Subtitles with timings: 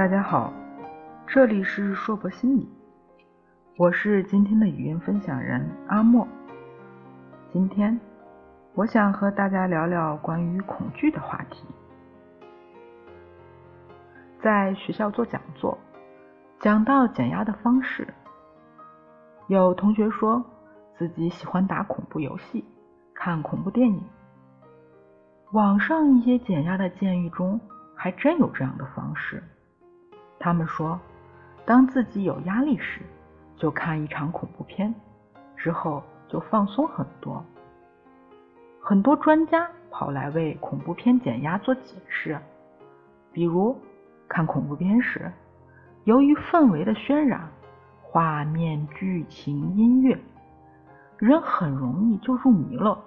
[0.00, 0.50] 大家好，
[1.26, 2.66] 这里是硕博心理，
[3.76, 6.26] 我是今天的语音分享人阿莫。
[7.52, 8.00] 今天
[8.72, 11.66] 我想和大家聊聊关于恐惧的话题。
[14.42, 15.76] 在学校做讲座，
[16.60, 18.08] 讲到减压的方式，
[19.48, 20.42] 有同学说
[20.96, 22.64] 自己喜欢打恐怖游戏、
[23.12, 24.02] 看恐怖电影。
[25.52, 27.60] 网上一些减压的建议中，
[27.94, 29.42] 还真有这样的方式。
[30.42, 30.98] 他们说，
[31.66, 33.02] 当自己有压力时，
[33.56, 34.92] 就看一场恐怖片，
[35.54, 37.44] 之后就放松很多。
[38.80, 42.40] 很多专家跑来为恐怖片减压做解释，
[43.32, 43.78] 比如
[44.26, 45.30] 看恐怖片时，
[46.04, 47.46] 由于氛围的渲染，
[48.00, 50.18] 画面、剧情、音乐，
[51.18, 52.98] 人很容易就入迷了，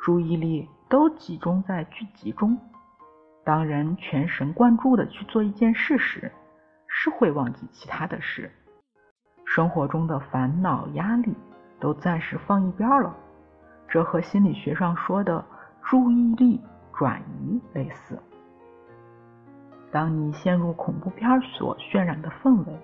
[0.00, 2.58] 注意力都集中在剧集中。
[3.44, 6.30] 当人全神贯注的去做一件事时，
[7.00, 8.50] 是会忘记其他的事，
[9.44, 11.32] 生活中的烦恼、压力
[11.78, 13.14] 都暂时放一边了。
[13.86, 15.44] 这和心理学上说的
[15.80, 16.60] 注意力
[16.92, 18.18] 转移类似。
[19.92, 22.76] 当你陷入恐怖片所渲染的氛围，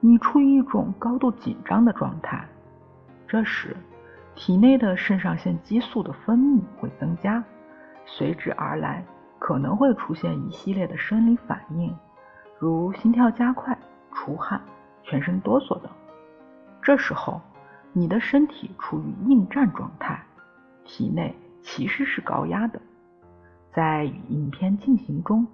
[0.00, 2.48] 你处于一种高度紧张的状态，
[3.28, 3.76] 这时
[4.34, 7.44] 体内的肾上腺激素的分泌会增加，
[8.06, 9.04] 随之而来。
[9.38, 11.94] 可能会出现一系列的生理反应，
[12.58, 13.76] 如心跳加快、
[14.12, 14.60] 出汗、
[15.02, 15.90] 全身哆嗦等。
[16.82, 17.40] 这时候，
[17.92, 20.22] 你的身体处于应战状态，
[20.84, 22.80] 体内其实是高压的。
[23.72, 25.46] 在影片进行中，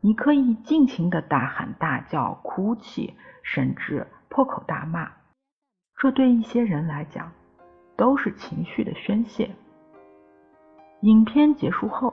[0.00, 5.10] 你可以尽情的大喊大叫、哭泣，甚至破口大骂。
[5.98, 7.30] 这对一些人来讲，
[7.96, 9.50] 都是情绪的宣泄。
[11.02, 12.09] 影片结束后。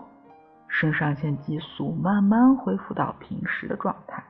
[0.80, 4.24] 肾上腺激素慢慢恢复到平时的状态，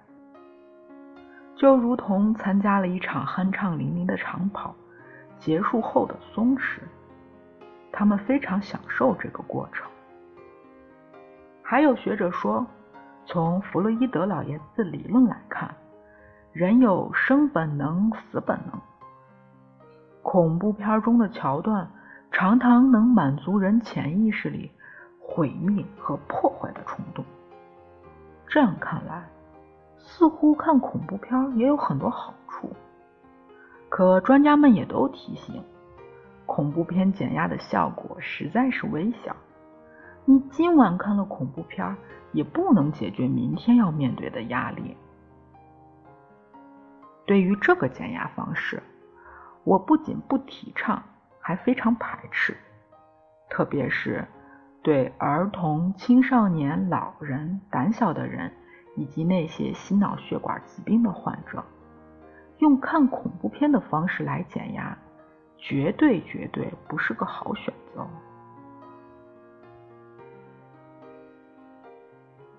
[1.58, 4.74] 就如同参加了一场酣畅淋漓的长跑
[5.38, 6.80] 结束后的松弛，
[7.92, 9.86] 他们非常享受这个过程。
[11.62, 12.66] 还有学者说，
[13.26, 15.76] 从弗洛伊德老爷子理论来看，
[16.54, 18.80] 人有生本能、死本能，
[20.24, 21.92] 恐怖片中的桥段
[22.32, 24.72] 常常能满足人潜意识里。
[25.38, 27.24] 毁灭和破坏的冲动。
[28.48, 29.24] 这样看来，
[30.00, 32.76] 似乎看恐怖片也有很多好处。
[33.88, 35.64] 可专家们也都提醒，
[36.48, 39.36] 恐怖片减压的效果实在是微小。
[40.26, 41.96] 你今晚看了恐怖片，
[42.32, 44.98] 也不能解决明天要面对的压力。
[47.28, 48.82] 对于这个减压方式，
[49.64, 51.04] 我不仅不提倡，
[51.40, 52.58] 还非常排斥，
[53.52, 54.28] 特别是。
[54.88, 58.50] 对儿童、青少年、老人、胆小的人，
[58.96, 61.62] 以及那些心脑血管疾病的患者，
[62.60, 64.98] 用看恐怖片的方式来减压，
[65.58, 68.08] 绝对绝对不是个好选择。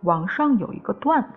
[0.02, 1.28] 网上有一个段子：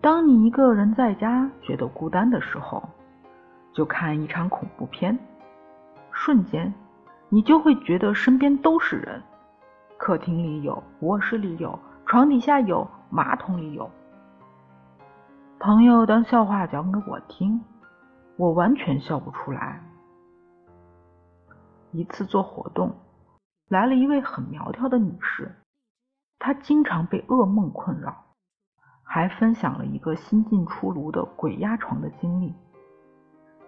[0.00, 2.82] 当你一个人在家觉得孤单的时候，
[3.74, 5.18] 就看一场恐怖片，
[6.10, 6.72] 瞬间
[7.28, 9.22] 你就会觉得身边都是人。
[9.98, 13.90] 客厅里有，卧室里有，床底下有，马桶里有。
[15.58, 17.60] 朋友当笑话讲给我听，
[18.36, 19.82] 我完全笑不出来。
[21.90, 22.94] 一次做活动，
[23.68, 25.52] 来了一位很苗条的女士，
[26.38, 28.14] 她经常被噩梦困扰，
[29.02, 32.54] 还分享了一个新近出炉的鬼压床的经历。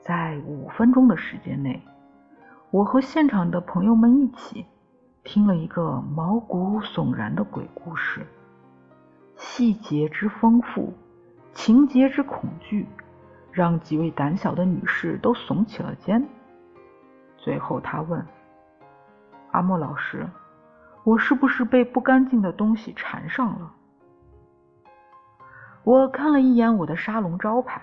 [0.01, 1.83] 在五分钟的时间内，
[2.71, 4.65] 我和现场的朋友们一起。
[5.23, 8.27] 听了一个毛骨悚然的鬼故事，
[9.37, 10.93] 细节之丰富，
[11.53, 12.87] 情节之恐惧，
[13.53, 16.27] 让几位胆小的女士都耸起了肩。
[17.37, 18.27] 最后，他问
[19.53, 20.27] 阿莫老师
[21.05, 23.73] ：“我是不是被不干净的东西缠上了？”
[25.85, 27.83] 我看了一眼我的沙龙招牌，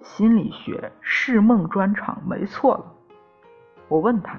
[0.00, 2.84] 心理学释梦专场没错了。
[3.88, 4.38] 我问他。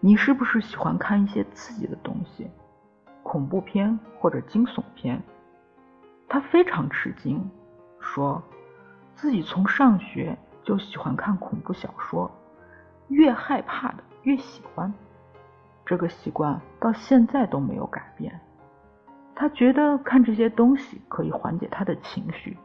[0.00, 2.48] 你是不是喜欢看一些刺激的东西，
[3.22, 5.20] 恐怖片或者惊悚片？
[6.28, 7.50] 他非常吃惊，
[8.00, 8.42] 说
[9.14, 12.30] 自己从上学就喜欢看恐怖小说，
[13.08, 14.92] 越害怕的越喜欢，
[15.84, 18.38] 这个习惯到现在都没有改变。
[19.34, 22.56] 他觉得看这些东西可以缓解他的情绪，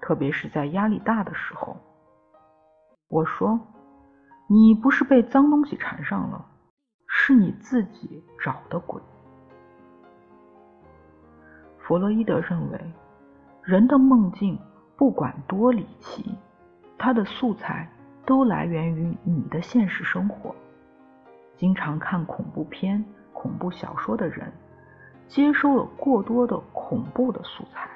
[0.00, 1.76] 特别是在压力大的时候。
[3.08, 3.58] 我说，
[4.48, 6.44] 你不是被脏东西缠上了？
[7.16, 9.00] 是你自己找的鬼。
[11.78, 12.92] 弗洛伊德认为，
[13.62, 14.58] 人的梦境
[14.96, 16.36] 不管多离奇，
[16.98, 17.88] 它的素材
[18.26, 20.54] 都来源于你的现实生活。
[21.56, 23.02] 经常看恐怖片、
[23.32, 24.52] 恐怖小说的人，
[25.28, 27.88] 接收了过多的恐怖的素材。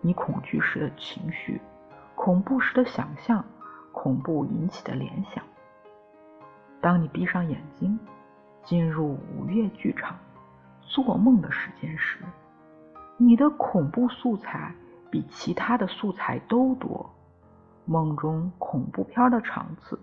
[0.00, 1.60] 你恐惧时的情绪，
[2.16, 3.44] 恐怖时的想象，
[3.92, 5.44] 恐怖引起的联想。
[6.80, 7.98] 当你闭上眼睛，
[8.68, 10.18] 进入午夜剧场
[10.82, 12.18] 做梦的时间时，
[13.16, 14.74] 你的恐怖素材
[15.10, 17.08] 比其他的素材都多。
[17.86, 19.98] 梦中恐怖片的场次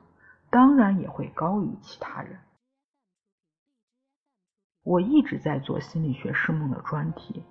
[0.49, 2.39] 当然也会高于其他人。
[4.83, 7.43] 我一直在做心理学释梦的专题，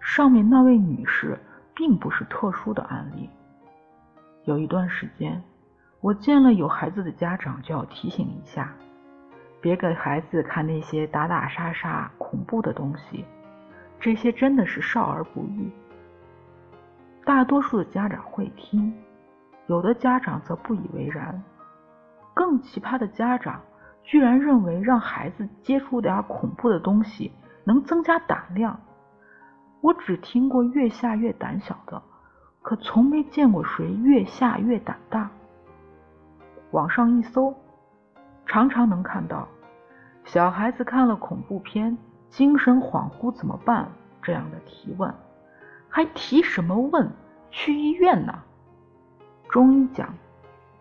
[0.00, 1.36] 上面那位女士。
[1.78, 3.30] 并不是特殊的案例。
[4.42, 5.40] 有一段时间，
[6.00, 8.74] 我见了有孩子的家长，就要提醒一下，
[9.60, 13.24] 别给孩子看那些打打杀杀、恐怖的东西，
[13.98, 15.70] 这些真的是少儿不宜。
[17.24, 18.94] 大多数的家长会听，
[19.66, 21.42] 有的家长则不以为然。
[22.34, 23.60] 更奇葩的家长，
[24.04, 27.32] 居然认为让孩子接触点恐怖的东西
[27.64, 28.78] 能增加胆量。
[29.80, 32.00] 我只听过越吓越胆小的，
[32.62, 35.28] 可从没见过谁越吓越胆大。
[36.70, 37.54] 网上一搜，
[38.48, 39.46] 常常能看到
[40.24, 41.96] 小孩子看了恐怖片
[42.30, 43.86] 精神恍惚怎么办
[44.22, 45.14] 这样的提问，
[45.88, 47.08] 还提什么问？
[47.50, 48.34] 去医院呢？
[49.48, 50.12] 中医讲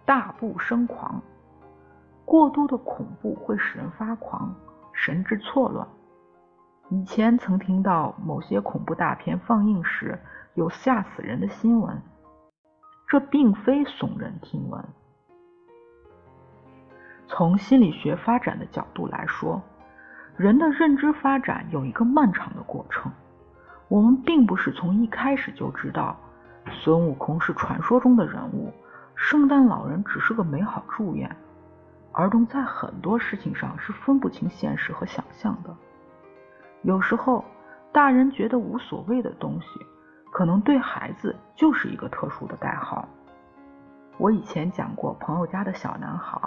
[0.06, 1.22] 大不生狂，
[2.26, 4.54] 过度的恐怖会使人发狂，
[4.92, 5.88] 神志错乱。
[6.90, 10.20] 以前曾听到某些恐怖大片放映时
[10.56, 12.02] 有吓死人的新闻，
[13.08, 14.84] 这并非耸人听闻。
[17.28, 19.62] 从心理学发展的角度来说，
[20.38, 23.12] 人的认知发展有一个漫长的过程。
[23.90, 26.18] 我们并不是从一开始就知道
[26.70, 28.74] 孙悟空是传说中的人物，
[29.16, 31.34] 圣诞老人只是个美好祝愿。
[32.12, 35.76] 儿童在很多事情上是分不清现实和想象的。
[36.82, 37.46] 有时候，
[37.92, 39.68] 大人觉得无所谓的东西，
[40.32, 43.08] 可能对孩子就是一个特殊的代号。
[44.18, 46.42] 我以前讲过朋友家的小男孩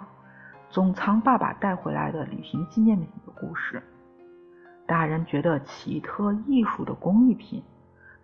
[0.70, 3.82] 总藏爸爸带回来的旅行纪念品的故事。
[4.86, 7.60] 大人觉得奇特艺术的工艺品，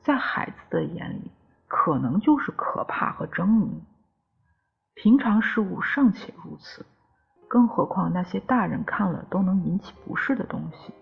[0.00, 1.32] 在孩子的眼里
[1.66, 3.68] 可能就是可怕和狰狞。
[4.94, 6.86] 平常事物尚且如此，
[7.48, 10.94] 更何况那些大人看了都能引起不适的东西。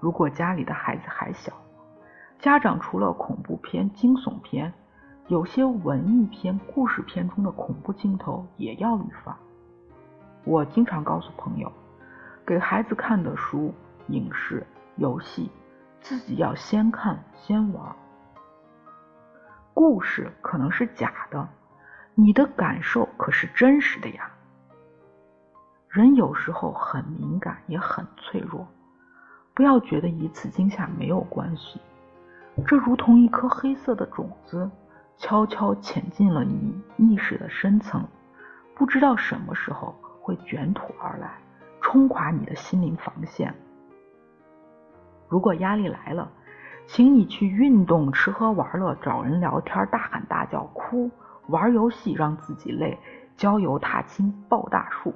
[0.00, 1.52] 如果家里的孩子还小，
[2.38, 4.72] 家长除了恐怖片、惊悚片，
[5.26, 9.36] 有些文艺片、故事片中的恐怖镜头也要预防。
[10.48, 11.70] 我经常告诉朋友，
[12.46, 13.74] 给孩子看的书、
[14.06, 14.66] 影视、
[14.96, 15.50] 游戏，
[16.00, 17.94] 自己要先看先玩。
[19.74, 21.46] 故事可能是假的，
[22.14, 24.30] 你的感受可是真实的呀。
[25.86, 28.66] 人有时候很敏感，也很脆弱。
[29.52, 31.78] 不要觉得一次惊吓没有关系，
[32.66, 34.70] 这如同一颗黑色的种子，
[35.18, 38.02] 悄悄潜进了你意识的深层，
[38.74, 39.94] 不知道什么时候
[40.28, 41.38] 会卷土而来，
[41.80, 43.54] 冲垮你的心灵防线。
[45.26, 46.30] 如果压力来了，
[46.86, 51.10] 请你去运动、吃喝玩乐、找人聊天、大喊大叫、哭、
[51.46, 52.98] 玩游戏，让自己累，
[53.38, 55.14] 郊游、踏青、抱大树，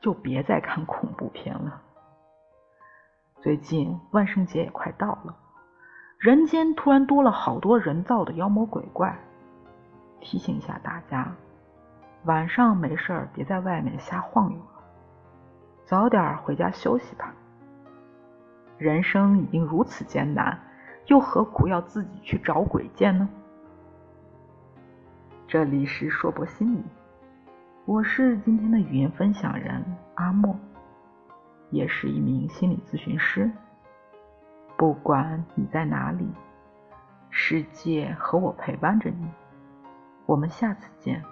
[0.00, 1.80] 就别再看恐怖片了。
[3.36, 5.36] 最近万圣节也快到了，
[6.18, 9.16] 人间突然多了好多人造的妖魔鬼怪。
[10.20, 11.32] 提醒一下大家，
[12.24, 14.82] 晚上没事儿别在外面瞎晃悠了，
[15.84, 17.34] 早点回家休息吧。
[18.78, 20.58] 人生已经如此艰难，
[21.06, 23.28] 又何苦要自己去找鬼见呢？
[25.48, 26.84] 这里是硕博心理，
[27.84, 30.56] 我是今天的语音分享人阿莫。
[31.70, 33.50] 也是一名心理咨询师。
[34.76, 36.28] 不管你在哪里，
[37.30, 39.28] 世界和我陪伴着你。
[40.26, 41.24] 我们下次见。